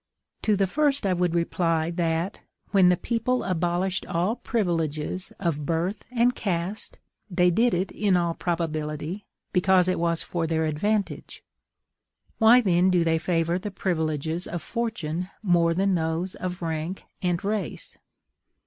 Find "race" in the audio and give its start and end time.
17.45-17.95